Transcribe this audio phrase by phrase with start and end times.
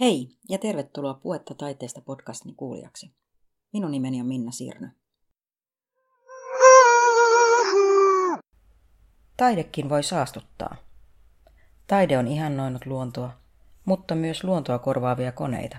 [0.00, 3.14] Hei ja tervetuloa Puetta taiteesta podcastin kuulijaksi.
[3.72, 4.88] Minun nimeni on Minna Sirnö.
[9.36, 10.76] Taidekin voi saastuttaa.
[11.86, 13.30] Taide on ihannoinut luontoa,
[13.84, 15.76] mutta myös luontoa korvaavia koneita.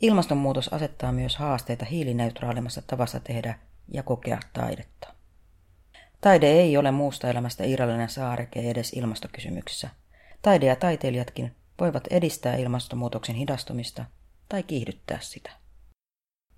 [0.00, 3.58] Ilmastonmuutos asettaa myös haasteita hiilineutraalimmassa tavassa tehdä
[3.88, 5.14] ja kokea taidetta.
[6.20, 9.90] Taide ei ole muusta elämästä irrallinen saareke edes ilmastokysymyksissä.
[10.42, 14.04] Taide ja taiteilijatkin voivat edistää ilmastonmuutoksen hidastumista
[14.48, 15.50] tai kiihdyttää sitä.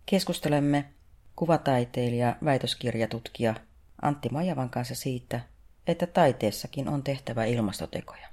[0.07, 0.85] Keskustelemme
[1.37, 3.55] kuvataiteilija, väitöskirjatutkija
[4.03, 5.41] Antti Majavan kanssa siitä,
[5.87, 8.29] että taiteessakin on tehtävä ilmastotekoja.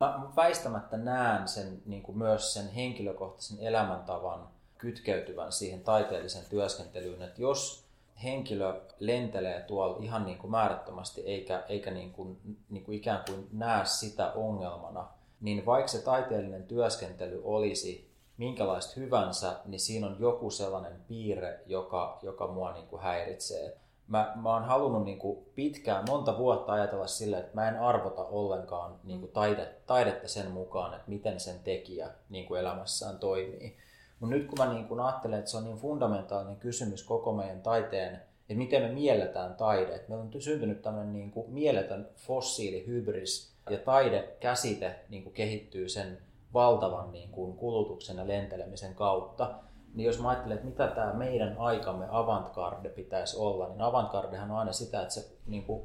[0.00, 7.42] Mä väistämättä näen sen, niin kuin myös sen henkilökohtaisen elämäntavan kytkeytyvän siihen taiteelliseen työskentelyyn, että
[7.42, 7.89] jos
[8.22, 12.38] henkilö lentelee tuolla ihan niin kuin määrättömästi eikä, eikä niin kuin,
[12.70, 15.08] niin kuin ikään kuin näe sitä ongelmana,
[15.40, 22.18] niin vaikka se taiteellinen työskentely olisi minkälaista hyvänsä, niin siinä on joku sellainen piirre, joka,
[22.22, 23.76] joka mua niin kuin häiritsee.
[24.08, 28.24] Mä, mä oon halunnut niin kuin pitkään, monta vuotta ajatella sillä, että mä en arvota
[28.24, 33.76] ollenkaan niin kuin taide, taidetta sen mukaan, että miten sen tekijä niin kuin elämässään toimii.
[34.20, 37.62] Mutta nyt kun mä niin kun ajattelen, että se on niin fundamentaalinen kysymys koko meidän
[37.62, 39.94] taiteen, että miten me mielletään taide.
[39.94, 46.18] Että meillä on syntynyt tämmöinen niin kuin mieletön fossiilihybris ja taidekäsite niin kuin kehittyy sen
[46.54, 49.54] valtavan niin kuin kulutuksen ja lentelemisen kautta.
[49.94, 54.56] Niin jos mä ajattelen, että mitä tämä meidän aikamme avantgarde pitäisi olla, niin avantgardehan on
[54.56, 55.82] aina sitä, että se niin kuin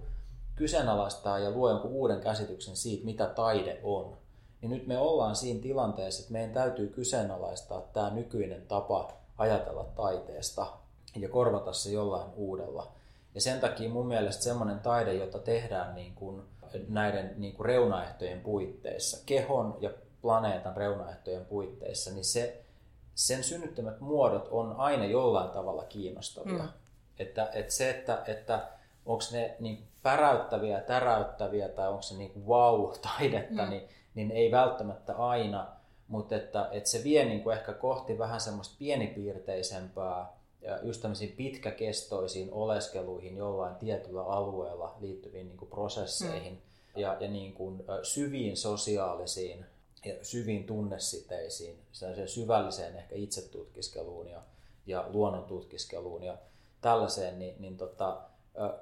[0.56, 4.17] kyseenalaistaa ja luo jonkun uuden käsityksen siitä, mitä taide on
[4.61, 10.67] niin nyt me ollaan siinä tilanteessa, että meidän täytyy kyseenalaistaa tämä nykyinen tapa ajatella taiteesta
[11.16, 12.92] ja korvata se jollain uudella.
[13.36, 16.42] Ja sen takia mun mielestä semmoinen taide, jota tehdään niin kuin
[16.88, 19.89] näiden niin kuin reunaehtojen puitteissa, kehon ja
[20.22, 22.62] planeetan reunaehtojen puitteissa, niin se,
[23.16, 26.63] sen synnyttämät muodot on aina jollain tavalla kiinnostavia.
[26.63, 26.69] Mm.
[27.19, 28.68] Että, että se, että, että
[29.06, 33.69] onko ne niin päräyttäviä, täräyttäviä tai onko se niin wow-taidetta, mm.
[33.69, 35.68] niin niin ei välttämättä aina,
[36.08, 41.31] mutta että, että se vie niin kuin ehkä kohti vähän semmoista pienipiirteisempää, ja just tämmöisiin
[41.38, 47.02] pitkäkestoisiin oleskeluihin jollain tietyllä alueella liittyviin niin kuin prosesseihin mm.
[47.02, 49.66] ja, ja niin kuin syviin sosiaalisiin
[50.06, 51.80] ja syviin tunnesiteisiin,
[52.25, 54.42] syvälliseen ehkä itsetutkiskeluun ja,
[54.86, 56.38] ja luonnon tutkiskeluun ja
[56.81, 58.22] tällaiseen, niin, niin tota,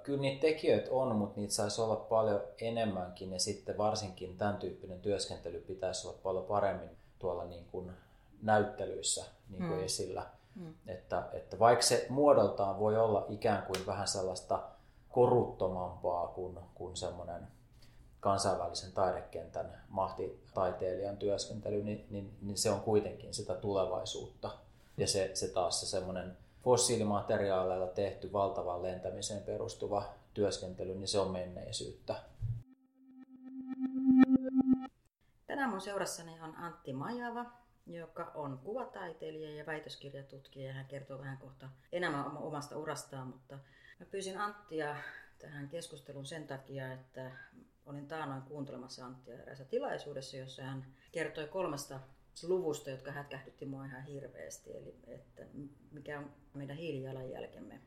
[0.03, 5.01] Kyllä niitä tekijöitä on, mutta niitä saisi olla paljon enemmänkin ja sitten varsinkin tämän tyyppinen
[5.01, 6.89] työskentely pitäisi olla paljon paremmin
[7.19, 7.91] tuolla niin kuin
[8.41, 9.85] näyttelyissä niin kuin mm.
[9.85, 10.25] esillä.
[10.55, 10.73] Mm.
[10.87, 14.59] Että, että vaikka se muodoltaan voi olla ikään kuin vähän sellaista
[15.11, 17.47] koruttomampaa kuin, kuin semmoinen
[18.19, 24.51] kansainvälisen taidekentän mahtitaiteilijan työskentely, niin, niin, niin se on kuitenkin sitä tulevaisuutta.
[24.97, 30.03] Ja se, se taas se semmoinen fossiilimateriaaleilla tehty valtavan lentämiseen perustuva
[30.33, 32.15] työskentely, niin se on menneisyyttä.
[35.47, 37.45] Tänään mun seurassani on Antti Majava,
[37.87, 40.73] joka on kuvataiteilija ja väitöskirjatutkija.
[40.73, 43.59] Hän kertoo vähän kohta enemmän omasta urastaan, mutta
[43.99, 44.95] mä pyysin Anttia
[45.39, 47.31] tähän keskusteluun sen takia, että
[47.85, 51.99] olin taanoin kuuntelemassa Anttia eräässä tilaisuudessa, jossa hän kertoi kolmesta
[52.43, 54.77] luvusta, jotka hätkähdytti mua ihan hirveästi.
[54.77, 55.41] Eli että
[55.91, 57.81] mikä on meidän hiilijalanjälkemme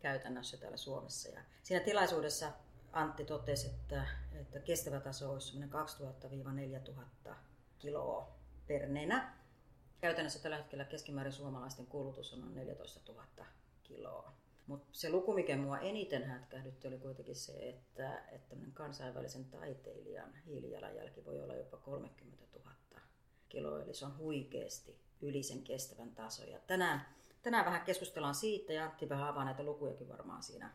[0.00, 1.28] käytännössä täällä Suomessa.
[1.28, 2.52] Ja siinä tilaisuudessa
[2.92, 5.58] Antti totesi, että, että kestävä taso olisi
[7.28, 7.34] 2000-4000
[7.78, 9.34] kiloa per nenä.
[10.00, 13.26] Käytännössä tällä hetkellä keskimäärin suomalaisten kulutus on noin 14 000
[13.82, 14.32] kiloa.
[14.66, 21.24] Mutta se luku, mikä mua eniten hätkähdytti, oli kuitenkin se, että, että kansainvälisen taiteilijan hiilijalanjälki
[21.24, 22.72] voi olla jopa 30 000
[23.48, 26.44] kiloa, eli se on huikeasti yli sen kestävän taso.
[26.44, 27.06] Ja tänään,
[27.42, 30.74] tänään vähän keskustellaan siitä, ja Antti vähän avaa näitä lukujakin varmaan siinä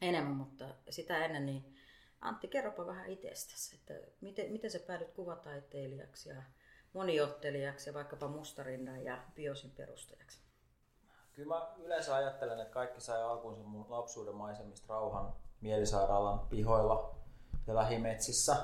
[0.00, 1.74] enemmän, mutta sitä ennen niin
[2.20, 6.42] Antti, kerropa vähän itsestäsi, että miten, miten sä päädyt kuvataiteilijaksi ja
[6.92, 10.40] moniottelijaksi ja vaikkapa mustarinnan ja biosin perustajaksi?
[11.32, 17.14] Kyllä mä yleensä ajattelen, että kaikki sai alkuunsa mun lapsuuden maisemista rauhan mielisairaalan pihoilla
[17.66, 18.56] ja lähimetsissä.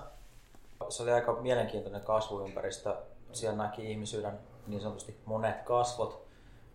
[0.88, 2.96] Se oli aika mielenkiintoinen kasvuympäristö
[3.36, 6.26] siellä näki ihmisyyden niin sanotusti monet kasvot.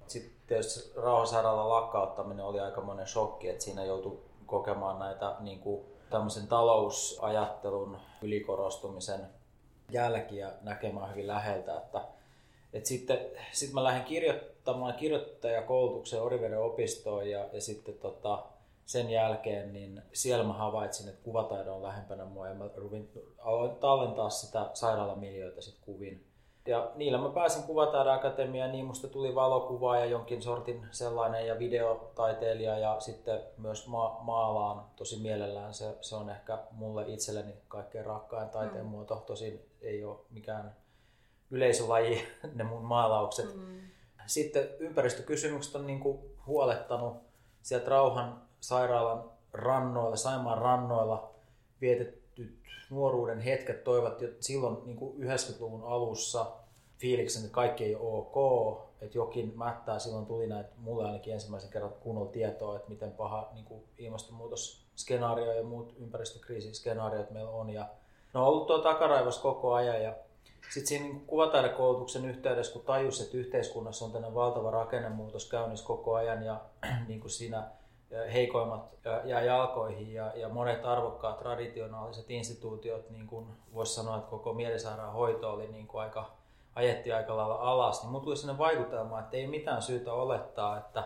[0.07, 5.85] Sitten tietysti rauhasairaalan lakkauttaminen oli aika monen shokki, että siinä joutui kokemaan näitä niin kuin,
[6.09, 9.27] tämmöisen talousajattelun ylikorostumisen
[9.89, 11.77] jälkiä näkemään hyvin läheltä.
[11.77, 12.01] Että,
[12.73, 13.19] et sitten
[13.51, 18.43] sit mä lähdin kirjoittamaan kirjoittajakoulutuksen Oriveden opistoon ja, ja sitten tota,
[18.85, 23.09] sen jälkeen, niin siellä mä havaitsin, että kuvataide on lähempänä mua ja mä ruvin,
[23.39, 26.25] aloin tallentaa sitä sairaalamiljöitä sit kuvin.
[26.71, 32.77] Ja niillä mä pääsin Kuvataideakatemiaan, niin musta tuli valokuva ja jonkin sortin sellainen ja videotaiteilija
[32.77, 35.73] ja sitten myös ma- maalaan tosi mielellään.
[35.73, 38.89] Se, se on ehkä mulle itselleni kaikkein rakkain taiteen mm.
[38.89, 39.15] muoto.
[39.15, 40.75] Tosin ei ole mikään
[41.51, 43.55] yleisölaji ne mun maalaukset.
[43.55, 43.79] Mm.
[44.25, 47.17] Sitten ympäristökysymykset on niinku huolettanut
[47.61, 51.31] sieltä Rauhan sairaalan rannoilla, Saimaan rannoilla
[51.81, 52.57] vietetty
[52.89, 56.60] nuoruuden hetket toivat jo silloin niin kuin 90-luvun alussa
[57.01, 59.99] fiiliksen, että kaikki ei ole ok, että jokin mättää.
[59.99, 65.53] Silloin tuli näitä, mulle ainakin ensimmäisen kerran kunnolla tietoa, että miten paha niin kuin ilmastonmuutosskenaario
[65.53, 67.69] ja muut ympäristökriisiskenaariot meillä on.
[67.69, 67.89] Ja
[68.33, 70.15] ne on ollut tuo takaraivas koko ajan ja
[70.73, 76.13] sitten siinä niin kuvataidekoulutuksen yhteydessä, kun tajus, että yhteiskunnassa on tämmöinen valtava rakennemuutos käynnissä koko
[76.13, 76.61] ajan ja
[77.07, 77.63] niin kuin siinä
[78.33, 84.53] heikoimmat jää jalkoihin ja, ja monet arvokkaat traditionaaliset instituutiot, niin kuin voisi sanoa, että koko
[84.53, 86.31] mielisairaanhoito oli niin kuin aika,
[86.75, 91.03] ajettiin aika lailla alas, niin mun tuli sellainen vaikutelma, että ei mitään syytä olettaa, että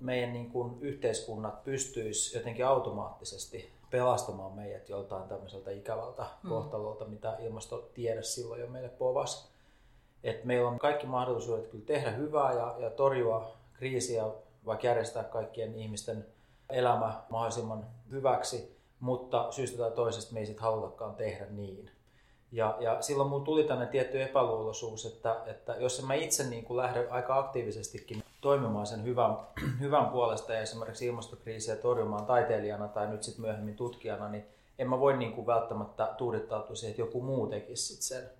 [0.00, 6.48] meidän niin kuin yhteiskunnat pystyisi jotenkin automaattisesti pelastamaan meidät joltain tämmöiseltä ikävältä mm.
[6.48, 9.50] kohtalolta, mitä ilmastotiede silloin jo meille povas.
[10.24, 14.24] Et meillä on kaikki mahdollisuudet kyllä tehdä hyvää ja, ja torjua kriisiä,
[14.66, 16.26] vaikka järjestää kaikkien ihmisten
[16.70, 21.90] elämä mahdollisimman hyväksi, mutta syystä tai toisesta me ei sitten halutakaan tehdä niin.
[22.52, 26.76] Ja, ja silloin mulla tuli tänne tietty epäluuloisuus, että, että jos mä itse niin kuin
[26.76, 29.36] lähden aika aktiivisestikin toimimaan sen hyvän,
[29.80, 34.44] hyvän puolesta ja esimerkiksi ilmastokriisiä torjumaan taiteilijana tai nyt sitten myöhemmin tutkijana, niin
[34.78, 38.30] en mä voi niin kuin välttämättä tuudittautua siihen, että joku muu tekisi sit sen.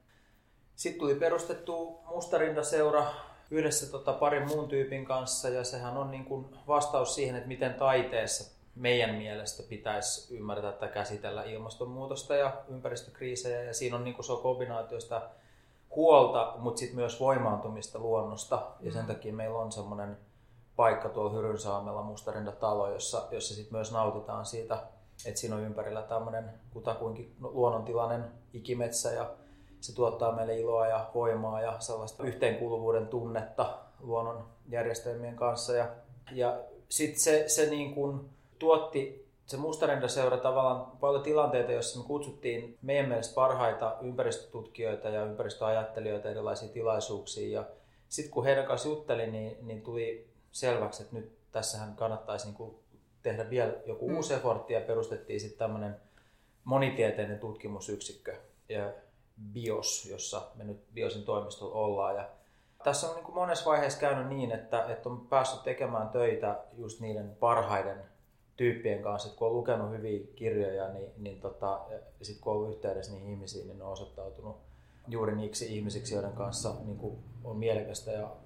[0.77, 3.07] Sitten tuli perustettu Mustarinda-seura
[3.51, 7.75] yhdessä tota parin muun tyypin kanssa ja sehän on niin kuin vastaus siihen, että miten
[7.75, 14.25] taiteessa meidän mielestä pitäisi ymmärtää tai käsitellä ilmastonmuutosta ja ympäristökriisejä ja siinä on niin kuin
[14.25, 15.23] se on kombinaatioista
[15.97, 18.67] huolta, mutta sitten myös voimaantumista luonnosta.
[18.81, 19.07] Ja sen mm.
[19.07, 20.17] takia meillä on semmoinen
[20.77, 24.83] paikka tuolla Hyrynsaamella, Mustarinda-talo, jossa, jossa sitten myös nautitaan siitä,
[25.27, 29.31] että siinä on ympärillä tämmöinen kutakuinkin luonnontilainen ikimetsä ja
[29.81, 35.77] se tuottaa meille iloa ja voimaa ja sellaista yhteenkuuluvuuden tunnetta luonnon järjestelmien kanssa.
[35.77, 35.89] Ja,
[36.33, 42.79] ja sitten se, se niin kuin tuotti se Mustarinda-seura tavallaan paljon tilanteita, joissa me kutsuttiin
[42.83, 47.53] meidän mielestä parhaita ympäristötutkijoita ja ympäristöajattelijoita erilaisiin tilaisuuksiin.
[47.53, 47.65] Ja
[48.09, 52.75] sitten kun heidän kanssa juttelin, niin, niin tuli selväksi, että nyt tässähän kannattaisi niin kuin
[53.23, 54.17] tehdä vielä joku mm.
[54.17, 55.97] uusi effortti ja perustettiin sitten tämmöinen
[56.65, 58.37] monitieteinen tutkimusyksikkö
[58.69, 58.93] ja
[59.53, 62.17] BIOS, jossa me nyt BIOSin toimistolla ollaan.
[62.17, 62.29] Ja
[62.85, 67.01] tässä on niin kuin monessa vaiheessa käynyt niin, että, että on päässyt tekemään töitä just
[67.01, 68.16] niiden parhaiden
[68.57, 71.81] tyyppien kanssa, että kun on lukenut hyviä kirjoja, niin, niin tota,
[72.23, 74.57] sitten kun on ollut yhteydessä niihin ihmisiin, niin ne on osoittautunut
[75.09, 78.37] juuri niiksi ihmisiksi, joiden kanssa niin kuin on mielekästä ja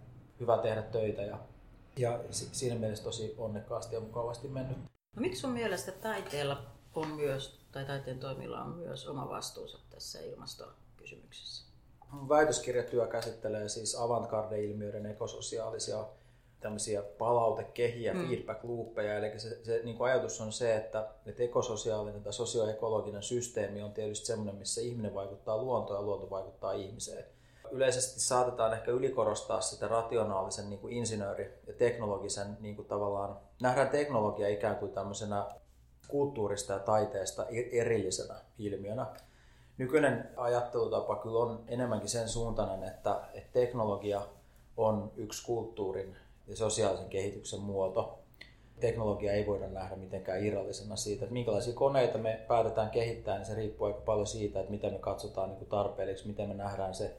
[0.41, 1.23] hyvä tehdä töitä.
[1.23, 1.39] Ja,
[1.97, 4.79] ja siinä mielessä tosi onnekkaasti ja mukavasti mennyt.
[5.17, 6.63] No, miksi sun mielestä taiteella
[6.95, 11.71] on myös, tai taiteen toimilla on myös oma vastuunsa tässä ilmastokysymyksessä?
[12.29, 16.05] Väitöskirjatyö käsittelee siis avantgarde-ilmiöiden ekososiaalisia
[16.61, 18.29] tämmöisiä palautekehiä, mm.
[18.29, 19.15] feedback loopeja.
[19.15, 23.93] Eli se, se niin kuin ajatus on se, että, että ekososiaalinen tai sosioekologinen systeemi on
[23.93, 27.25] tietysti semmoinen, missä ihminen vaikuttaa luontoon ja luonto vaikuttaa ihmiseen.
[27.71, 33.89] Yleisesti saatetaan ehkä ylikorostaa sitä rationaalisen niin kuin insinööri- ja teknologisen niin kuin tavallaan, nähdään
[33.89, 35.47] teknologia ikään kuin tämmöisenä
[36.09, 39.07] kulttuurista ja taiteesta erillisenä ilmiönä.
[39.79, 44.21] Nykyinen ajattelutapa kyllä on enemmänkin sen suuntainen, että, että teknologia
[44.77, 46.17] on yksi kulttuurin
[46.51, 48.19] ja sosiaalisen kehityksen muoto.
[48.81, 53.55] Teknologia ei voida nähdä mitenkään irrallisena siitä, että minkälaisia koneita me päätetään kehittää, niin se
[53.55, 57.17] riippuu aika paljon siitä, että miten me katsotaan niin tarpeelliseksi, miten me nähdään se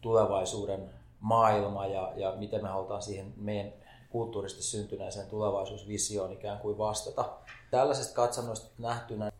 [0.00, 3.72] tulevaisuuden maailma ja, ja miten me halutaan siihen meidän
[4.10, 7.24] kulttuurisesti syntyneeseen tulevaisuusvisioon ikään kuin vastata.
[7.70, 9.32] Tällaisesta katsannosta nähtynä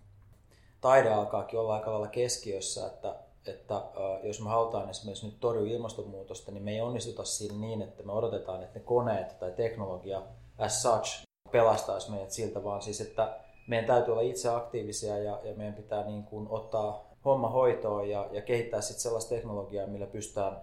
[0.81, 3.15] taide alkaakin olla aika lailla keskiössä, että
[3.47, 3.83] että
[4.23, 8.13] jos me halutaan esimerkiksi nyt torjua ilmastonmuutosta, niin me ei onnistuta siinä niin, että me
[8.13, 10.23] odotetaan, että ne koneet tai teknologia
[10.59, 15.55] as such pelastaisi meidät siltä, vaan siis, että meidän täytyy olla itse aktiivisia ja, ja
[15.55, 20.61] meidän pitää niin kuin ottaa homma hoitoon ja, ja kehittää sitten sellaista teknologiaa, millä pystytään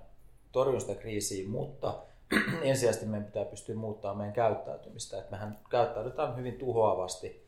[0.52, 1.96] torjumaan sitä kriisiä, mutta
[2.62, 5.18] ensisijaisesti meidän pitää pystyä muuttamaan meidän käyttäytymistä.
[5.18, 7.48] Että mehän käyttäydytään hyvin tuhoavasti,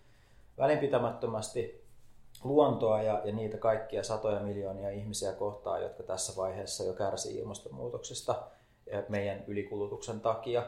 [0.57, 1.88] välinpitämättömästi
[2.43, 8.35] luontoa ja, ja niitä kaikkia satoja miljoonia ihmisiä kohtaan, jotka tässä vaiheessa jo kärsii ilmastonmuutoksesta
[9.09, 10.63] meidän ylikulutuksen takia.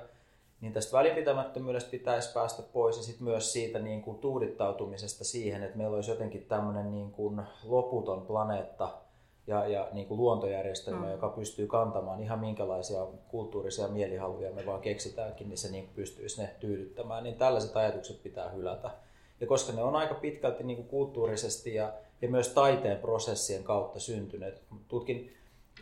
[0.62, 5.78] niin tästä välinpitämättömyydestä pitäisi päästä pois ja sitten myös siitä niin kuin tuudittautumisesta siihen, että
[5.78, 8.90] meillä olisi jotenkin tämmöinen niin kuin loputon planeetta
[9.48, 11.12] ja, ja niin kuin luontojärjestelmä, mm.
[11.12, 16.56] joka pystyy kantamaan ihan minkälaisia kulttuurisia mielihaluja me vaan keksitäänkin, niin se niin pystyisi ne
[16.60, 17.24] tyydyttämään.
[17.24, 18.90] Niin tällaiset ajatukset pitää hylätä.
[19.42, 24.00] Ja koska ne on aika pitkälti niin kuin kulttuurisesti ja, ja myös taiteen prosessien kautta
[24.00, 24.62] syntyneet.
[24.88, 25.34] Tutkin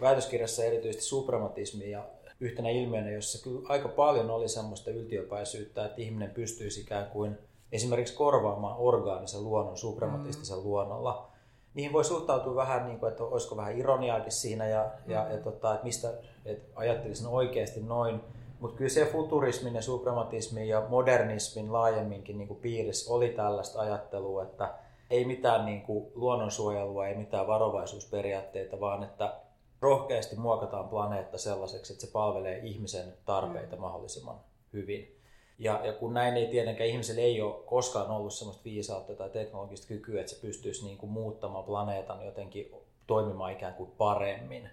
[0.01, 2.04] väitöskirjassa erityisesti suprematismia
[2.39, 7.38] yhtenä ilmiönä, jossa kyllä aika paljon oli semmoista yltiöpäisyyttä, että ihminen pystyisi ikään kuin
[7.72, 10.63] esimerkiksi korvaamaan orgaanisen luonnon suprematistisen mm.
[10.63, 11.30] luonnolla.
[11.74, 15.12] Niihin voi suhtautua vähän niin kuin, että olisiko vähän ironiaakin siinä ja, mm.
[15.12, 16.13] ja, ja tota, että mistä
[16.46, 18.20] että ajattelisin oikeasti noin.
[18.60, 24.44] Mutta kyllä se futurismin ja suprematismin ja modernismin laajemminkin niin kuin piirissä oli tällaista ajattelua,
[24.44, 24.74] että
[25.10, 29.34] ei mitään niin kuin luonnonsuojelua, ei mitään varovaisuusperiaatteita, vaan että
[29.82, 33.82] rohkeasti muokataan planeetta sellaiseksi, että se palvelee ihmisen tarpeita mm.
[33.82, 34.39] mahdollisimman
[34.74, 35.16] hyvin.
[35.60, 39.88] Ja, ja kun näin ei tietenkään ihmisellä ei ole koskaan ollut sellaista viisautta tai teknologista
[39.88, 42.72] kykyä, että se pystyisi niin kuin muuttamaan planeetan jotenkin
[43.08, 44.70] toimimaan ikään kuin paremmin,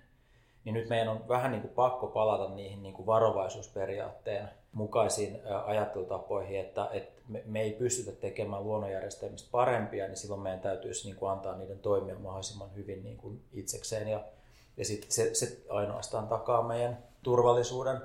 [0.66, 6.60] niin nyt meidän on vähän niin kuin pakko palata niihin niin kuin varovaisuusperiaatteen mukaisiin ajattelutapoihin,
[6.60, 11.56] että, että me, ei pystytä tekemään luonnonjärjestelmistä parempia, niin silloin meidän täytyisi niin kuin antaa
[11.56, 14.08] niiden toimia mahdollisimman hyvin niin kuin itsekseen.
[14.08, 14.20] Ja
[14.76, 18.00] ja sit se, se ainoastaan takaa meidän turvallisuuden.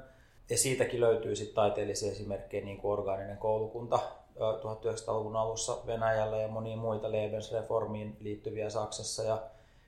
[0.49, 3.99] Ja siitäkin löytyy sitten taiteellisia esimerkkejä, niin kuin orgaaninen koulukunta
[4.37, 9.23] 1900-luvun alussa Venäjällä ja monia muita Lebensreformiin liittyviä Saksassa.
[9.23, 9.41] Ja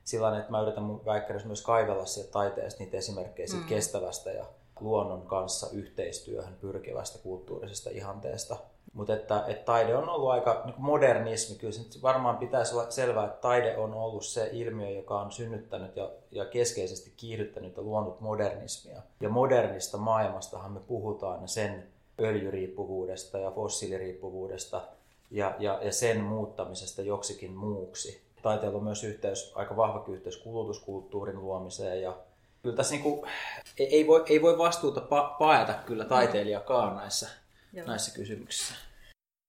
[0.04, 3.70] sillä että mä yritän mun väikkärissä myös kaivella sieltä taiteesta niitä esimerkkejä siitä mm.
[3.70, 4.46] kestävästä ja
[4.80, 8.58] luonnon kanssa yhteistyöhön pyrkivästä kulttuurisesta ihanteesta–
[8.94, 13.26] mutta että, että taide on ollut aika niin modernismi, kyllä se varmaan pitäisi olla selvää,
[13.26, 18.22] että taide on ollut se ilmiö, joka on synnyttänyt ja, ja keskeisesti kiihdyttänyt ja luonut
[18.22, 19.02] modernismia.
[19.22, 21.88] Ja modernista maailmastahan me puhutaan ja sen
[22.20, 24.82] öljyriippuvuudesta ja fossiiliriippuvuudesta
[25.32, 28.22] ja, ja, ja sen muuttamisesta joksikin muuksi.
[28.44, 32.18] Taiteella on myös yhteys, aika vahva yhteys kulutuskulttuurin luomiseen ja
[32.62, 33.32] kyllä tässä niin kuin,
[33.78, 37.30] ei, voi, ei voi vastuuta pa- paeta kyllä taiteilijakaan näissä
[37.74, 37.88] Joo.
[37.88, 38.76] näissä kysymyksissä.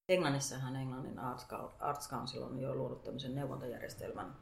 [0.09, 1.19] Englannissahan Englannin
[1.81, 4.37] Arts Council on jo luonut tämmöisen neuvontajärjestelmän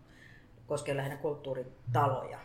[0.67, 2.39] koskee lähinnä kulttuuritaloja.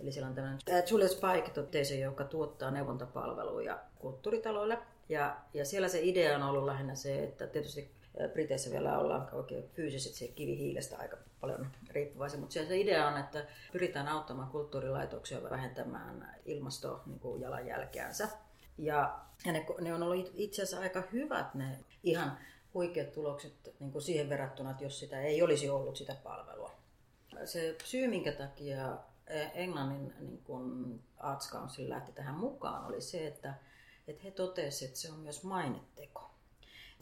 [0.00, 0.58] Eli siellä on tämmöinen
[0.90, 4.78] Julius Pike yhteisö, joka tuottaa neuvontapalveluja kulttuuritaloille.
[5.08, 7.90] Ja, ja siellä se idea on ollut lähinnä se, että tietysti
[8.32, 14.08] Briteissä vielä ollaan oikein fyysisesti kivihiilestä aika paljon riippuvaisia, mutta se idea on, että pyritään
[14.08, 18.28] auttamaan kulttuurilaitoksia vähentämään ilmastojalanjälkeänsä.
[18.78, 22.38] Ja, ja ne, ne on ollut itse asiassa aika hyvät ne ihan
[22.74, 26.74] huikeat tulokset niin kuin siihen verrattuna, että jos sitä ei olisi ollut sitä palvelua.
[27.44, 33.26] Se syy, minkä takia e, Englannin niin kuin Arts Council lähti tähän mukaan, oli se,
[33.26, 33.54] että,
[34.08, 36.33] että he totesivat, että se on myös mainetteko.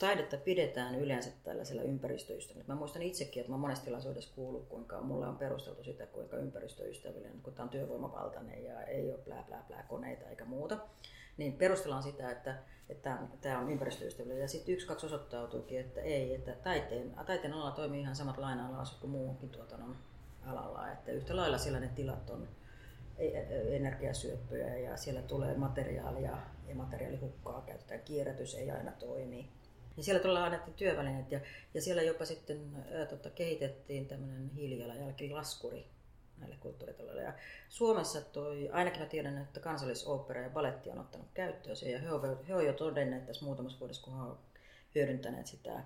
[0.02, 2.64] Taidetta pidetään yleensä tällaisella ympäristöystävällä.
[2.68, 7.40] Mä muistan itsekin, että mä monesti tilaisuudessa kuullut, kuinka mulle on perusteltu sitä, kuinka ympäristöystävällinen,
[7.42, 10.78] kun tämä on työvoimavaltainen ja ei ole plää, plää, plää koneita eikä muuta
[11.36, 14.42] niin perustellaan sitä, että, että tämä on ympäristöystävällinen.
[14.42, 18.84] Ja sitten yksi, kaksi osoittautuukin, että ei, että taiteen, taiteen alalla toimii ihan samat laina
[19.00, 19.96] kuin muuhunkin tuotannon
[20.46, 20.92] alalla.
[20.92, 22.48] Että yhtä lailla siellä ne tilat on
[23.18, 29.61] e, e, energiasyöppöjä ja siellä tulee materiaalia ja materiaalihukkaa käytetään, kierrätys ei aina toimi.
[29.96, 31.40] Ja siellä tuolla annettiin työvälineet ja,
[31.74, 35.86] ja siellä jopa sitten ää, tota, kehitettiin tämmöinen hiilijalanjälkilaskuri,
[36.38, 37.22] näille kulttuuritaloille.
[37.22, 37.34] Ja
[37.68, 42.12] Suomessa toi, ainakin mä tiedän, että kansallisopera ja baletti on ottanut käyttöön sen ja he
[42.12, 44.40] ovat, he ovat jo todenneet tässä muutamassa vuodessa, kun he ovat
[44.94, 45.84] hyödyntäneet sitä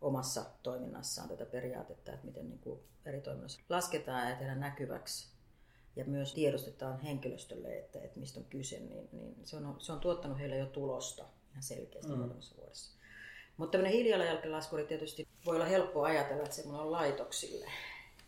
[0.00, 5.28] omassa toiminnassaan tätä periaatetta, että miten niin kuin eri toiminnassa lasketaan ja tehdään näkyväksi
[5.96, 10.00] ja myös tiedostetaan henkilöstölle, että, että mistä on kyse, niin, niin se, on, se on
[10.00, 12.18] tuottanut heille jo tulosta ihan selkeästi mm.
[12.18, 12.97] muutamassa vuodessa.
[13.58, 17.66] Mutta tämmöinen hiilijalanjälkilaskuri tietysti voi olla helppo ajatella, että se on laitoksille.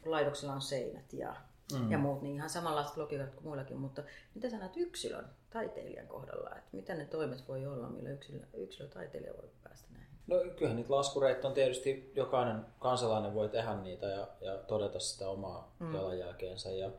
[0.05, 1.37] Laitoksilla on seinät ja
[1.73, 1.93] mm.
[1.93, 4.03] ja muut, niin ihan samanlaiset logiikat kuin muillakin, mutta
[4.35, 8.89] mitä sä näet yksilön, taiteilijan kohdalla, että mitä ne toimet voi olla, millä yksilö, yksilö
[8.89, 10.09] taiteilija voi päästä näihin?
[10.27, 15.29] No kyllähän niitä laskureita on tietysti, jokainen kansalainen voi tehdä niitä ja, ja todeta sitä
[15.29, 15.95] omaa mm.
[15.95, 16.91] jalanjälkeensä ja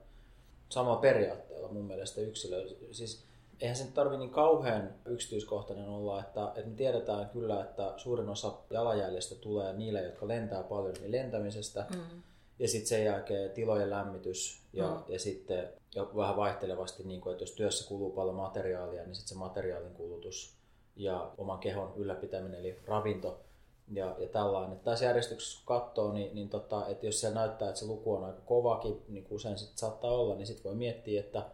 [0.69, 3.30] samalla periaatteella mun mielestä yksilö, siis
[3.61, 8.53] eihän se tarvi niin kauhean yksityiskohtainen olla, että, että me tiedetään kyllä, että suurin osa
[8.69, 11.85] jalanjäljestä tulee niille, jotka lentää paljon, niin lentämisestä.
[11.95, 12.21] Mm
[12.61, 15.13] ja sitten sen jälkeen tilojen lämmitys ja, mm.
[15.13, 19.29] ja sitten ja vähän vaihtelevasti, niin kuin, että jos työssä kuluu paljon materiaalia, niin sitten
[19.29, 20.57] se materiaalin kulutus
[20.95, 23.39] ja oman kehon ylläpitäminen eli ravinto
[23.91, 24.71] ja, ja tällainen.
[24.71, 28.13] Että tässä järjestyksessä kun katsoo, niin, niin tota, että jos siellä näyttää, että se luku
[28.13, 31.45] on aika kovakin, niin kuin usein sit saattaa olla, niin sitten voi miettiä, että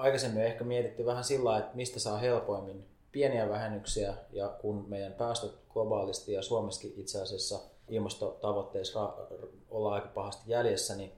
[0.00, 5.52] aikaisemmin ehkä mietitty vähän sillä että mistä saa helpoimmin pieniä vähennyksiä ja kun meidän päästöt
[5.72, 9.12] globaalisti ja Suomessakin itse asiassa ilmastotavoitteissa
[9.70, 11.12] ollaan aika pahasti jäljessä, niin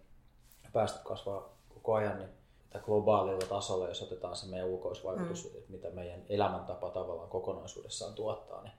[0.73, 2.29] päästöt kasvaa koko ajan, niin
[2.85, 5.61] globaalilla tasolla, jos otetaan se meidän ulkoisvaikutus, mm.
[5.69, 8.73] mitä meidän elämäntapa tavallaan kokonaisuudessaan tuottaa, niin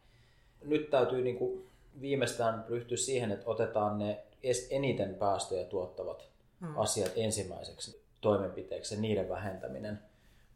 [0.61, 1.67] nyt täytyy niin kuin
[2.01, 4.23] viimeistään ryhtyä siihen, että otetaan ne
[4.69, 6.27] eniten päästöjä tuottavat
[6.59, 6.77] mm.
[6.77, 9.99] asiat ensimmäiseksi toimenpiteeksi, niiden vähentäminen.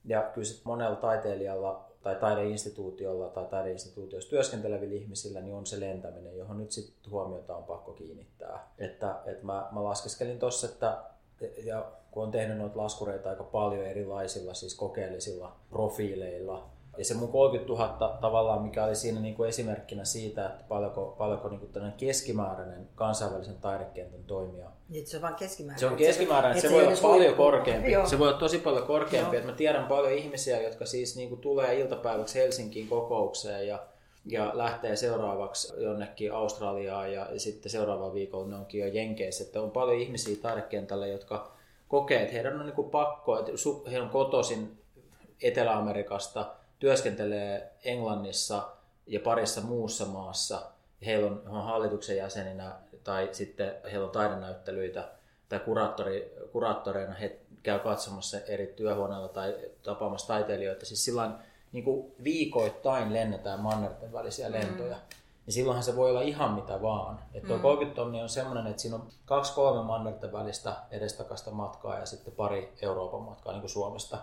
[0.06, 6.58] Ja kyllä monella taiteilijalla tai taideinstituutiolla tai taideinstituutiossa työskentelevillä ihmisillä niin on se lentäminen, johon
[6.58, 8.68] nyt sitten huomiota on pakko kiinnittää.
[8.78, 10.98] Että, että mä, mä laskeskelin tuossa, että
[11.64, 17.32] ja kun on tehnyt noita laskureita aika paljon erilaisilla, siis kokeellisilla profiileilla, ja se mun
[17.32, 21.94] 30 000 tavallaan, mikä oli siinä niin kuin esimerkkinä siitä, että paljonko, paljonko niin kuin
[21.98, 24.70] keskimääräinen kansainvälisen taidekentän toimija.
[24.90, 25.80] Niin, se on vain keskimääräinen.
[25.80, 27.92] Se on keskimääräinen, se, se, se voi olla paljon korkeampi.
[27.92, 28.06] Joo.
[28.06, 29.38] Se voi olla tosi paljon korkeampi.
[29.38, 33.80] Että mä tiedän paljon ihmisiä, jotka siis niin kuin tulee iltapäiväksi Helsinkiin kokoukseen ja
[34.30, 39.44] ja lähtee seuraavaksi jonnekin Australiaan ja, sitten seuraavalla viikolla ne onkin jo Jenkeissä.
[39.44, 41.52] Että on paljon ihmisiä taidekentällä, jotka
[41.88, 43.52] kokee, että heidän on niin kuin pakko, että
[43.92, 44.78] he on kotoisin
[45.42, 48.70] Etelä-Amerikasta, työskentelee Englannissa
[49.08, 50.62] ja parissa muussa maassa.
[51.06, 55.10] Heillä on, on hallituksen jäseninä tai sitten heillä on taidenäyttelyitä
[55.50, 60.86] tai kuraattori, kuraattoreina he käy katsomassa eri työhuoneilla tai tapaamassa taiteilijoita.
[60.86, 61.32] Siis silloin
[61.72, 64.96] niin kuin viikoittain lennetään mannerten välisiä lentoja.
[64.96, 65.02] Mm.
[65.46, 67.20] Niin silloinhan se voi olla ihan mitä vaan.
[67.34, 67.62] Että tuo mm.
[67.62, 72.34] 30 tonnia on semmoinen, että siinä on kaksi kolme mannerten välistä edestakasta matkaa ja sitten
[72.34, 74.18] pari Euroopan matkaa niin kuin Suomesta.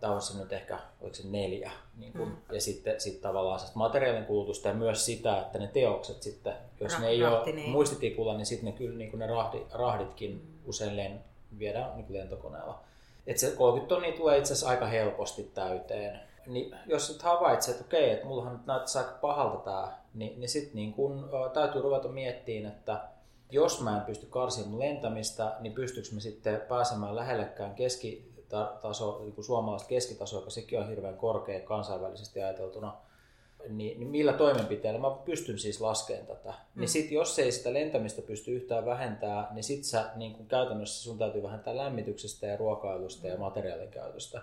[0.00, 1.70] Tämä on se nyt ehkä, oliko se neljä.
[1.96, 2.36] Niin kuin, mm.
[2.52, 7.00] Ja sitten sit tavallaan materiaalin kulutusta ja myös sitä, että ne teokset sitten, jos Ra-
[7.00, 7.70] ne ei ole niin.
[7.70, 10.68] muistitikulla, niin sitten ne kyllä niin kuin ne rahdi, rahditkin mm.
[10.68, 11.20] usein len,
[11.58, 12.80] viedään niin lentokoneella.
[13.26, 17.84] Et se 30 tonnia tulee itse asiassa aika helposti täyteen niin jos nyt havaitset, että
[17.84, 22.08] okei, että mullahan nyt näyttää aika pahalta tämä, niin, niin sitten niin kun, täytyy ruveta
[22.08, 23.00] miettimään, että
[23.50, 27.74] jos mä en pysty karsimaan lentämistä, niin pystyykö me sitten pääsemään lähellekään
[28.48, 32.96] keskitaso, niin kuin suomalaista keskitasoa, joka sekin on hirveän korkea kansainvälisesti ajateltuna,
[33.68, 36.48] niin, niin millä toimenpiteillä mä pystyn siis laskemaan tätä.
[36.48, 36.80] Niin mm.
[36.80, 41.02] Niin sitten jos ei sitä lentämistä pysty yhtään vähentämään, niin sitten sä niin kun käytännössä
[41.02, 44.42] sun täytyy vähentää lämmityksestä ja ruokailusta ja materiaalin käytöstä.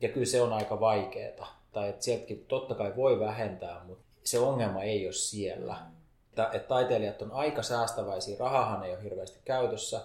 [0.00, 1.60] Ja kyllä se on aika vaikeaa.
[1.72, 5.76] Tai että sieltäkin totta kai voi vähentää, mutta se ongelma ei ole siellä.
[6.28, 10.00] Että, että taiteilijat on aika säästäväisiä, rahahan ei ole hirveästi käytössä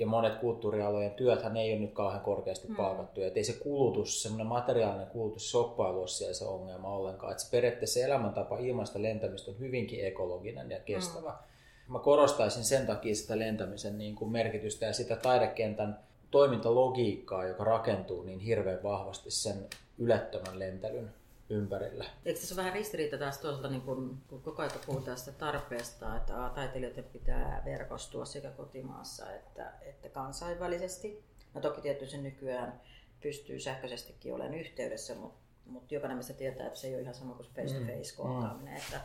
[0.00, 2.76] ja monet kulttuurialojen työthän ei ole nyt kauhean korkeasti mm.
[2.76, 3.26] palkattuja.
[3.26, 7.32] Että ei se kulutus, semmoinen materiaalinen kulutus, soppailu ole siellä se ongelma ollenkaan.
[7.32, 11.30] Että se periaatteessa elämäntapa ilmasta lentämistä on hyvinkin ekologinen ja kestävä.
[11.30, 11.92] Mm.
[11.92, 15.98] Mä korostaisin sen takia sitä lentämisen niin kuin merkitystä ja sitä taidekentän
[16.30, 19.66] toimintalogiikkaa, joka rakentuu niin hirveän vahvasti sen
[19.98, 21.10] ylettömän lentelyn
[21.50, 22.04] ympärillä.
[22.24, 26.16] Eikö tässä ole vähän ristiriita taas tuolta, niin kun, kun koko ajan puhutaan sitä tarpeesta,
[26.16, 31.24] että a, taiteilijoiden pitää verkostua sekä kotimaassa että, että kansainvälisesti.
[31.54, 32.80] No toki tietysti nykyään
[33.22, 37.34] pystyy sähköisestikin olemaan yhteydessä, mutta, mutta jokainen meistä tietää, että se ei ole ihan sama
[37.34, 38.16] kuin face-to-face mm.
[38.16, 38.74] kohtaaminen.
[38.74, 38.78] Mm.
[38.78, 38.96] Että,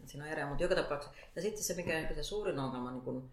[0.00, 1.16] että siinä on eroa, mutta joka tapauksessa.
[1.36, 3.30] Ja sitten se, mikä on se suurin ongelma niin kun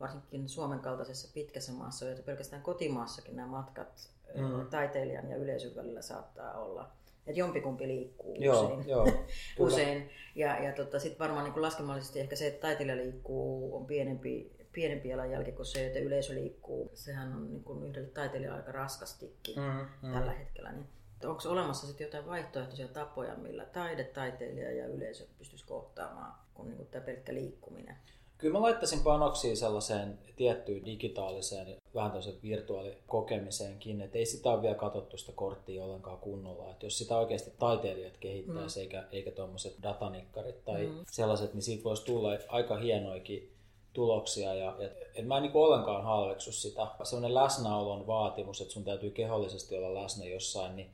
[0.00, 4.66] varsinkin Suomen kaltaisessa pitkässä maassa, joita pelkästään kotimaassakin nämä matkat mm.
[4.70, 6.90] taiteilijan ja yleisön välillä saattaa olla.
[7.26, 8.88] Että jompikumpi liikkuu joo, usein.
[8.88, 9.06] Joo,
[9.58, 10.10] usein.
[10.34, 15.08] Ja, ja tota, sitten varmaan niin laskemallisesti ehkä se, että taiteilija liikkuu, on pienempi, pienempi
[15.08, 16.90] jalanjälki kuin se, että yleisö liikkuu.
[16.94, 20.12] Sehän on niin kuin yhdelle taiteilijalle aika raskastikin mm, mm.
[20.12, 20.72] tällä hetkellä.
[20.72, 20.86] Niin
[21.24, 26.76] onko olemassa sitten jotain vaihtoehtoisia tapoja, millä taide, taiteilija ja yleisö pystyisi kohtaamaan kuin, niin
[26.76, 27.96] kuin tämä pelkkä liikkuminen?
[28.40, 34.74] Kyllä mä laittaisin panoksia sellaiseen tiettyyn digitaaliseen, vähän tämmöiseen virtuaalikokemiseenkin, että ei sitä ole vielä
[34.74, 36.70] katsottu sitä korttia ollenkaan kunnolla.
[36.70, 38.82] Että jos sitä oikeasti taiteilijat kehittäisi, mm.
[38.82, 41.04] eikä, eikä tuommoiset datanikkarit tai mm.
[41.10, 43.52] sellaiset, niin siitä voisi tulla aika hienoikin
[43.92, 44.54] tuloksia.
[44.54, 46.86] Ja, ja, et mä en niin ollenkaan halveksu sitä.
[47.02, 50.90] Sellainen läsnäolon vaatimus, että sun täytyy kehollisesti olla läsnä jossain, niin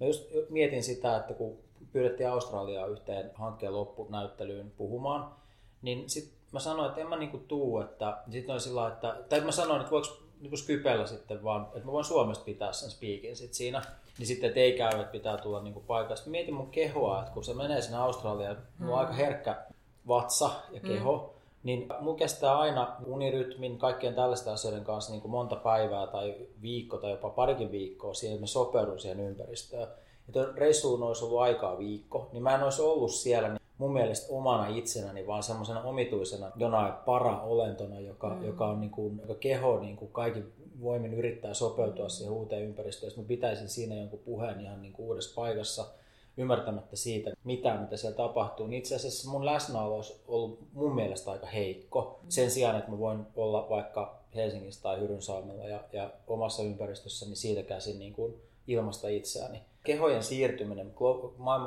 [0.00, 1.58] mä just mietin sitä, että kun
[1.92, 5.34] pyydettiin Australiaa yhteen hankkeen loppunäyttelyyn puhumaan,
[5.82, 9.40] niin sitten mä sanoin, että en mä niinku tuu, että sitten oli sillä että, tai
[9.40, 10.08] mä sanoin, että voiko
[10.40, 13.82] niinku Skypellä sitten vaan, että mä voin Suomesta pitää sen speakin sit siinä,
[14.18, 16.30] niin sitten että ei käy, että pitää tulla niinku paikasta.
[16.30, 18.84] Mietin mun kehoa, että kun se menee sinne Australiaan, mm.
[18.84, 19.56] mulla on aika herkkä
[20.08, 21.40] vatsa ja keho, mm.
[21.62, 26.96] niin mun kestää aina unirytmin, kaikkien tällaisten asioiden kanssa niin kuin monta päivää tai viikko
[26.96, 29.88] tai jopa parikin viikkoa siihen, että mä sopeudun siihen ympäristöön.
[30.34, 34.34] Ja reissuun olisi ollut aikaa viikko, niin mä en olisi ollut siellä niin mun mielestä
[34.34, 38.44] omana itsenäni, vaan semmoisena omituisena jonain para-olentona, joka, mm.
[38.46, 40.44] joka on niin kuin, joka keho niin kuin kaikki
[40.80, 43.12] voimin yrittää sopeutua siihen uuteen ympäristöön.
[43.16, 45.86] Mä pitäisin siinä jonkun puheen ihan niin kuin uudessa paikassa
[46.36, 51.30] ymmärtämättä siitä mitään, mitä siellä tapahtuu, niin itse asiassa mun läsnäolo olisi ollut mun mielestä
[51.30, 52.20] aika heikko.
[52.28, 57.62] Sen sijaan, että mä voin olla vaikka Helsingissä tai Hyrynsalmella ja, ja omassa ympäristössäni siitä
[57.62, 58.34] käsin niin kuin
[58.66, 59.62] ilmasta itseäni.
[59.84, 60.94] Kehojen siirtyminen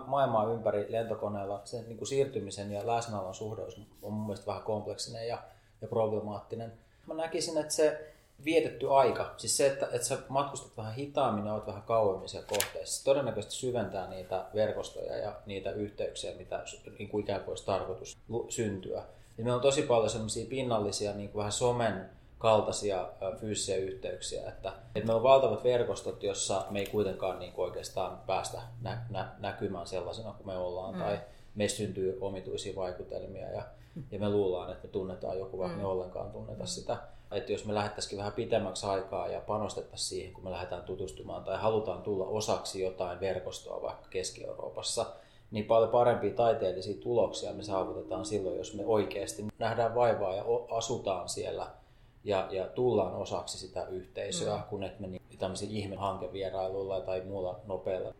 [0.05, 3.61] maailmaa ympäri lentokoneella, sen niin kuin siirtymisen ja läsnäolon suhde
[4.01, 5.43] on mun mielestä vähän kompleksinen ja,
[5.81, 6.73] ja problemaattinen.
[7.07, 8.13] Mä näkisin, että se
[8.45, 12.47] vietetty aika, siis se, että, että sä matkustat vähän hitaammin ja olet vähän kauemmin siellä
[12.47, 16.63] kohteessa, se todennäköisesti syventää niitä verkostoja ja niitä yhteyksiä, mitä
[16.99, 18.17] niin kuin ikään kuin olisi tarkoitus
[18.49, 19.03] syntyä.
[19.37, 22.09] Ja meillä on tosi paljon semmoisia pinnallisia, niin kuin vähän somen
[22.43, 24.39] kaltaisia fyysisiä yhteyksiä.
[24.47, 29.05] Että, että meillä on valtavat verkostot, jossa me ei kuitenkaan niin kuin oikeastaan päästä nä,
[29.09, 30.93] nä, näkymään sellaisena kuin me ollaan.
[30.93, 30.99] Mm.
[30.99, 31.19] Tai
[31.55, 33.63] meistä syntyy omituisia vaikutelmia ja,
[34.11, 35.81] ja me luullaan, että me tunnetaan joku, vaikka mm.
[35.81, 36.67] me ollenkaan tunneta mm.
[36.67, 36.97] sitä.
[37.31, 41.57] Että jos me lähettäisikin vähän pitemmäksi aikaa ja panostettaisiin siihen, kun me lähdetään tutustumaan tai
[41.57, 45.05] halutaan tulla osaksi jotain verkostoa vaikka Keski-Euroopassa,
[45.51, 51.29] niin paljon parempia taiteellisia tuloksia me saavutetaan silloin, jos me oikeasti nähdään vaivaa ja asutaan
[51.29, 51.67] siellä–
[52.23, 54.63] ja, ja tullaan osaksi sitä yhteisöä, mm.
[54.63, 58.13] kun et me niin, tämmöisiä ihmehankevierailuilla tai muulla nopeilla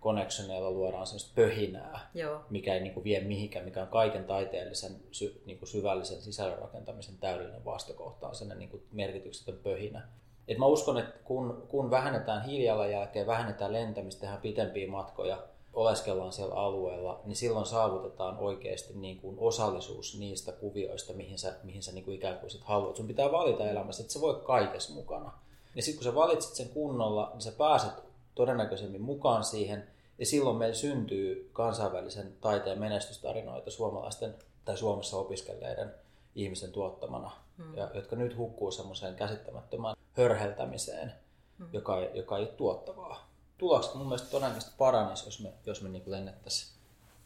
[0.00, 2.40] connectioneilla luodaan sellaista pöhinää, Joo.
[2.50, 6.58] mikä ei niin kuin vie mihinkään, mikä on kaiken taiteellisen sy, niin kuin syvällisen sisällön
[6.58, 10.08] rakentamisen täydellinen vastakohta on sellainen niin kuin merkityksetön pöhinä.
[10.48, 16.54] Et mä uskon, että kun, kun vähennetään hiilijalanjälkeä, vähennetään lentämistä, tehdään pitempiä matkoja, oleskellaan siellä
[16.54, 22.04] alueella, niin silloin saavutetaan oikeasti niin kuin osallisuus niistä kuvioista, mihin sä, mihin sä niin
[22.04, 22.96] kuin ikään kuin sit haluat.
[22.96, 25.32] Sun pitää valita elämässä, että se voi kaikessa mukana.
[25.74, 27.92] Ja sitten kun sä valitset sen kunnolla, niin sä pääset
[28.34, 29.86] todennäköisemmin mukaan siihen,
[30.18, 35.94] ja silloin meillä syntyy kansainvälisen taiteen menestystarinoita suomalaisten tai Suomessa opiskelleiden
[36.34, 37.76] ihmisen tuottamana, hmm.
[37.76, 41.12] ja, jotka nyt hukkuu semmoiseen käsittämättömään hörheltämiseen,
[41.58, 41.68] hmm.
[41.72, 43.29] joka, joka ei ole tuottavaa
[43.60, 46.80] tulokset mun mielestä todennäköisesti paranisi, jos me, jos me niin lennettäisiin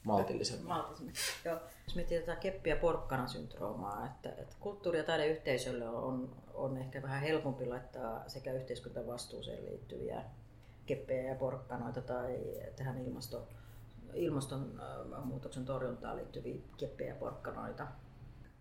[0.05, 0.67] maltillisemmin.
[0.69, 1.15] maltillisemmin.
[1.45, 1.61] Joo.
[1.87, 7.23] Jos miettii tätä keppiä porkkana syndroomaa, että, että kulttuuri- ja taideyhteisölle on, on ehkä vähän
[7.23, 10.25] helpompi laittaa sekä yhteiskuntavastuuseen liittyviä
[10.87, 12.41] keppejä ja porkkanoita tai
[12.77, 13.49] tähän ilmasto,
[14.15, 17.87] ilmastonmuutoksen torjuntaan liittyviä keppejä ja porkkanoita.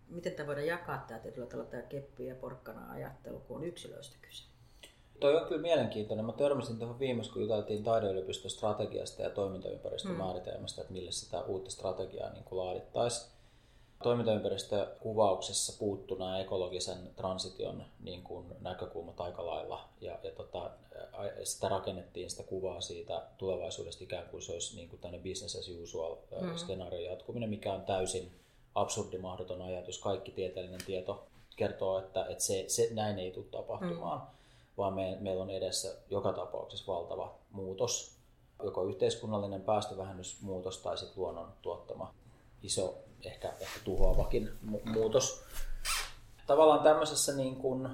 [0.08, 4.16] Miten tämä voidaan jakaa tämä tietyllä tavalla tämä keppi- ja porkkana ajattelu, kun on yksilöistä
[4.20, 4.53] kyse?
[5.24, 6.24] Toi on kyllä mielenkiintoinen.
[6.24, 10.18] Mä törmäsin tuohon viimeksi, kun juteltiin taideyliopiston strategiasta ja toimintaympäristön mm.
[10.18, 13.30] määritelmästä, että millä sitä uutta strategiaa niin laadittaisiin.
[14.02, 19.88] Toimintaympäristökuvauksessa puuttuu nämä ekologisen transition niin kuin näkökulmat aika lailla.
[20.00, 20.70] Ja, ja tota,
[21.44, 26.16] sitä rakennettiin sitä kuvaa siitä tulevaisuudesta ikään kuin se olisi niin kuin business as usual
[26.40, 26.56] mm.
[26.56, 28.32] skenaario jatkuminen, mikä on täysin
[28.74, 29.98] absurdi mahdoton ajatus.
[29.98, 34.20] Kaikki tieteellinen tieto kertoo, että, että se, se, näin ei tule tapahtumaan.
[34.20, 34.43] Mm
[34.78, 38.18] vaan me, meillä on edessä joka tapauksessa valtava muutos,
[38.62, 42.14] joko yhteiskunnallinen päästövähennysmuutos tai sitten luonnon tuottama
[42.62, 45.44] iso, ehkä, ehkä tuhoavakin mu- muutos.
[46.46, 47.88] Tavallaan tämmöisessä niin kuin,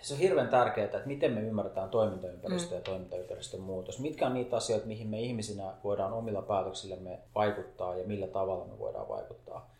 [0.00, 2.76] se on hirveän tärkeää, että miten me ymmärretään toimintaympäristö mm.
[2.76, 3.98] ja toimintaympäristön muutos.
[3.98, 8.78] Mitkä on niitä asioita, mihin me ihmisinä voidaan omilla päätöksillemme vaikuttaa ja millä tavalla me
[8.78, 9.70] voidaan vaikuttaa.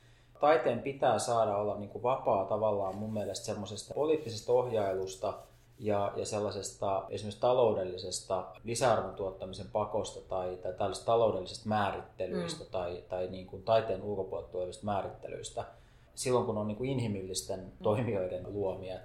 [0.40, 5.34] Taiteen pitää saada olla niin kuin vapaa tavallaan mun mielestä semmoisesta poliittisesta ohjailusta–
[5.78, 12.70] ja, ja sellaisesta esimerkiksi taloudellisesta lisäarvon tuottamisen pakosta tai, tai tällaisesta taloudellisesta määrittelyistä mm.
[12.70, 15.64] tai, tai niin kuin taiteen ulkopuolelta tulevista määrittelyistä
[16.14, 17.70] silloin, kun on niin kuin inhimillisten mm.
[17.82, 18.98] toimijoiden luomia.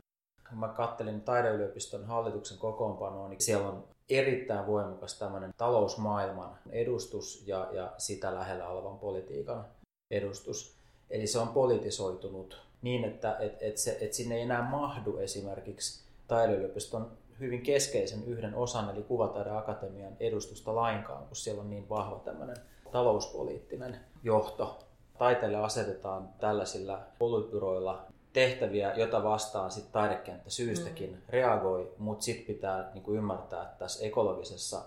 [0.50, 7.70] Kun mä kattelin taideyliopiston hallituksen kokoonpanoa, niin siellä on erittäin voimakas tämmöinen talousmaailman edustus ja,
[7.72, 9.66] ja sitä lähellä olevan politiikan
[10.12, 10.76] edustus.
[11.10, 16.03] Eli se on politisoitunut niin, että et, et se, et sinne ei enää mahdu esimerkiksi
[16.28, 22.56] taideyliopiston hyvin keskeisen yhden osan, eli Kuvataideakatemian edustusta lainkaan, kun siellä on niin vahva tämmöinen
[22.92, 24.80] talouspoliittinen johto.
[25.18, 31.22] Taiteelle asetetaan tällaisilla polypyroilla tehtäviä, jota vastaan sit taidekenttä syystäkin mm.
[31.30, 34.82] reagoi, mutta sitten pitää niin kuin ymmärtää, että tässä ekologisessa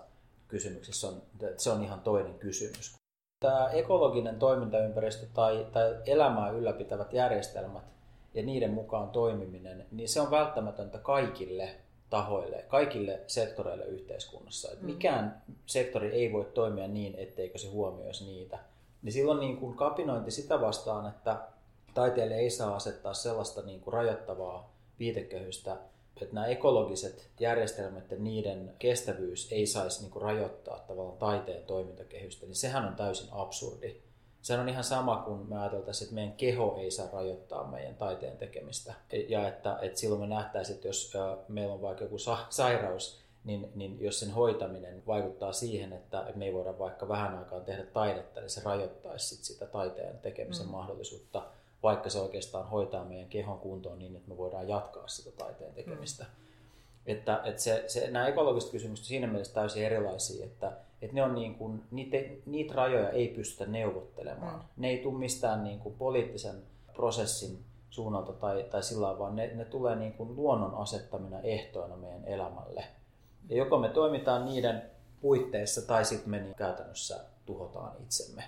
[0.47, 2.95] kysymyksessä on, että se on ihan toinen kysymys.
[3.39, 7.96] Tämä ekologinen toimintaympäristö tai, tai elämää ylläpitävät järjestelmät
[8.33, 11.69] ja niiden mukaan toimiminen, niin se on välttämätöntä kaikille
[12.09, 14.71] tahoille, kaikille sektoreille yhteiskunnassa.
[14.71, 14.85] Et mm.
[14.85, 18.59] mikään sektori ei voi toimia niin, etteikö se huomioisi niitä.
[19.01, 21.39] Niin silloin niin kuin kapinointi sitä vastaan, että
[21.93, 25.77] taiteelle ei saa asettaa sellaista niin kuin rajoittavaa viitekehystä,
[26.21, 32.45] että nämä ekologiset järjestelmät ja niiden kestävyys ei saisi niin kuin rajoittaa tavallaan taiteen toimintakehystä,
[32.45, 33.95] niin sehän on täysin absurdi
[34.47, 38.37] se on ihan sama kuin me ajateltaisiin, että meidän keho ei saa rajoittaa meidän taiteen
[38.37, 38.93] tekemistä.
[39.27, 41.13] Ja että, että silloin me nähtäisiin, että jos
[41.47, 46.45] meillä on vaikka joku sa- sairaus, niin, niin jos sen hoitaminen vaikuttaa siihen, että me
[46.45, 50.71] ei voida vaikka vähän aikaa tehdä taidetta, niin se rajoittaisi sit sitä taiteen tekemisen mm.
[50.71, 51.41] mahdollisuutta,
[51.83, 56.23] vaikka se oikeastaan hoitaa meidän kehon kuntoon niin, että me voidaan jatkaa sitä taiteen tekemistä.
[56.23, 56.46] Mm.
[57.07, 61.23] Että, että se, se, nämä ekologiset kysymykset on siinä mielessä täysin erilaisia, että, että ne
[61.23, 64.59] on niin kuin, niitä, niitä rajoja ei pystytä neuvottelemaan.
[64.59, 64.65] Mm.
[64.77, 66.55] Ne ei tule mistään niin kuin poliittisen
[66.93, 72.25] prosessin suunnalta tai, tai sillä vaan ne, ne tulee niin kuin luonnon asettamina ehtoina meidän
[72.25, 72.83] elämälle.
[73.49, 74.81] Ja joko me toimitaan niiden
[75.21, 78.43] puitteissa tai sitten me niin käytännössä tuhotaan itsemme.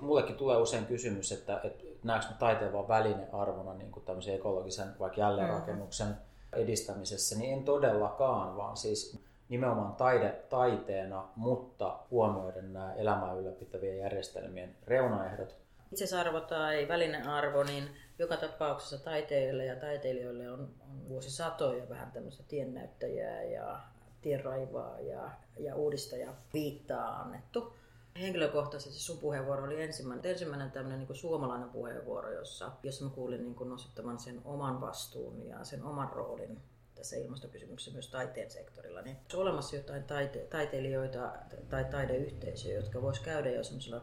[0.00, 4.88] Mullekin tulee usein kysymys, että, että näetkö mä taiteen vaan välinearvona niin kuin tämmöisen ekologisen
[4.98, 6.33] vaikka jälleenrakennuksen mm-hmm.
[6.54, 14.76] Edistämisessä, niin en todellakaan, vaan siis nimenomaan taide taiteena, mutta huomioiden nämä elämää ylläpitävien järjestelmien
[14.86, 15.56] reunaehdot.
[15.92, 17.84] Itseisarvo tai välinearvo, niin
[18.18, 23.80] joka tapauksessa taiteilijoille ja taiteilijoille on, on vuosisatoja vähän tämmöistä tiennäyttäjää ja
[24.22, 27.74] tienraivaa ja, ja uudistaja viittaa annettu.
[28.20, 33.68] Henkilökohtaisesti sun puheenvuoro oli ensimmäinen, ensimmäinen tämmöinen niin suomalainen puheenvuoro, jossa, jossa mä kuulin niin
[33.68, 36.60] nostettavan sen oman vastuun ja sen oman roolin
[36.94, 39.02] tässä ilmastokysymyksessä myös taiteen sektorilla.
[39.02, 41.32] Niin on olemassa jotain taite- taiteilijoita
[41.70, 44.00] tai taideyhteisöjä, jotka vois käydä jo semmoisella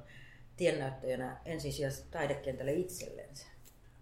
[0.58, 3.48] tiennäyttäjänä ensisijaisesti taidekentälle itsellensä?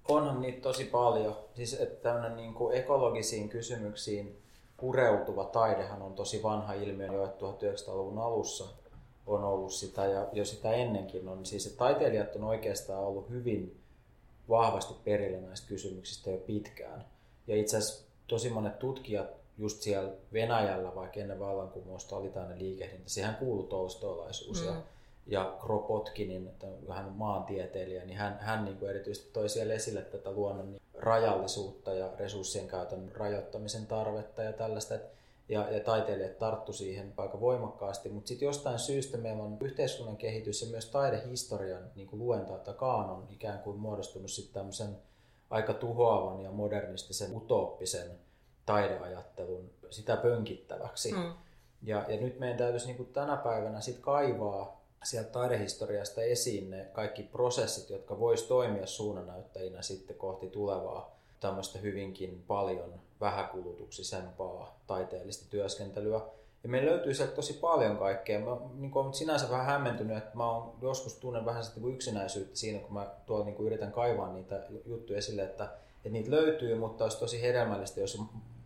[0.07, 1.37] Onhan niitä tosi paljon.
[1.55, 4.41] Siis että niin kuin ekologisiin kysymyksiin
[4.77, 8.78] pureutuva taidehan on tosi vanha ilmiö jo, että 1900-luvun alussa
[9.29, 11.45] on ollut sitä ja jo sitä ennenkin on.
[11.45, 13.79] Siis että taiteilijat on oikeastaan ollut hyvin
[14.49, 17.05] vahvasti perillä näistä kysymyksistä jo pitkään.
[17.47, 23.09] Ja itse asiassa tosi monet tutkijat just siellä Venäjällä, vaikka ennen vallankumousta oli tämmöinen liikehdintä,
[23.09, 24.61] siihen kuuluu tolstoilaisuus.
[24.61, 24.67] Mm.
[24.67, 24.75] Ja
[25.29, 26.49] ja Kropotkinin,
[26.89, 32.09] hän maantieteilijä, niin hän, hän niin kuin erityisesti toi siellä esille tätä luonnon rajallisuutta ja
[32.19, 34.95] resurssien käytön rajoittamisen tarvetta ja tällaista.
[35.49, 40.61] Ja, ja taiteilijat tarttu siihen aika voimakkaasti, mutta sitten jostain syystä meillä on yhteiskunnan kehitys
[40.61, 44.97] ja myös taidehistorian niin kuin luenta tai kaanon ikään kuin muodostunut sitten tämmöisen
[45.49, 48.19] aika tuhoavan ja modernistisen utooppisen
[48.65, 51.11] taideajattelun sitä pönkittäväksi.
[51.11, 51.33] Mm.
[51.81, 56.85] Ja, ja nyt meidän täytyisi niin kuin tänä päivänä sit kaivaa sieltä taidehistoriasta esiin ne
[56.93, 66.21] kaikki prosessit, jotka vois toimia suunnanäyttäjinä sitten kohti tulevaa tämmöistä hyvinkin paljon vähäkulutuksisempaa taiteellista työskentelyä.
[66.63, 68.39] Ja meillä löytyy sieltä tosi paljon kaikkea.
[68.39, 72.55] Mä niin olen sinänsä vähän hämmentynyt, että mä oon joskus tunnen vähän sitten niin yksinäisyyttä
[72.55, 75.63] siinä, kun mä tuolla niin yritän kaivaa niitä juttuja esille, että,
[75.95, 78.21] että niitä löytyy, mutta olisi tosi hedelmällistä, jos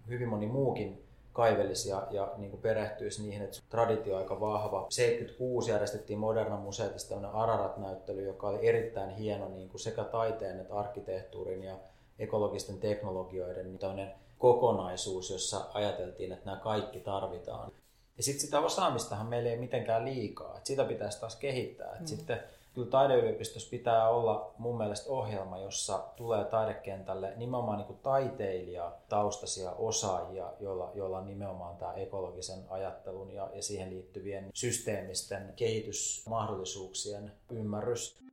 [0.10, 4.86] hyvin moni muukin kaivelisi ja, ja niin kuin perehtyisi niihin, että traditio on aika vahva.
[4.90, 10.76] 76 järjestettiin Moderna Museetissa tämmöinen Ararat-näyttely, joka oli erittäin hieno niin kuin sekä taiteen että
[10.76, 11.76] arkkitehtuurin ja
[12.20, 17.72] ekologisten teknologioiden niin kokonaisuus, jossa ajateltiin, että nämä kaikki tarvitaan.
[18.18, 21.98] Ja sitten sitä osaamistahan meillä ei mitenkään liikaa, että sitä pitäisi taas kehittää.
[22.00, 22.06] Mm.
[22.06, 29.72] Sitten kyllä taideyliopistossa pitää olla mun mielestä ohjelma, jossa tulee taidekentälle nimenomaan niin taiteilija taustaisia
[29.72, 38.24] osaajia, joilla, joilla on nimenomaan tämä ekologisen ajattelun ja, ja siihen liittyvien systeemisten kehitysmahdollisuuksien ymmärrys.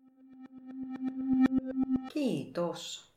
[2.13, 3.10] Kiitos.